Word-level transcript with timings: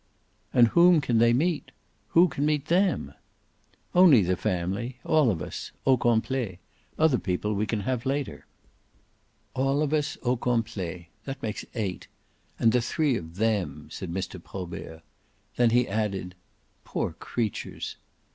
"And 0.51 0.69
whom 0.69 0.99
can 0.99 1.19
they 1.19 1.31
meet 1.31 1.69
who 2.07 2.27
can 2.27 2.43
meet 2.43 2.65
THEM?" 2.69 3.13
"Only 3.93 4.23
the 4.23 4.35
family 4.35 4.97
all 5.03 5.29
of 5.29 5.43
us: 5.43 5.71
au 5.85 5.95
complet. 5.95 6.57
Other 6.97 7.19
people 7.19 7.53
we 7.53 7.67
can 7.67 7.81
have 7.81 8.03
later." 8.03 8.47
"All 9.53 9.83
of 9.83 9.93
us 9.93 10.17
au 10.23 10.37
complet 10.37 11.05
that 11.25 11.43
makes 11.43 11.65
eight. 11.75 12.07
And 12.57 12.71
the 12.71 12.81
three 12.81 13.15
of 13.15 13.35
THEM," 13.35 13.89
said 13.91 14.11
Mr. 14.11 14.43
Probert. 14.43 15.03
Then 15.55 15.69
he 15.69 15.87
added: 15.87 16.33
"Poor 16.83 17.13
creatures!" 17.13 17.97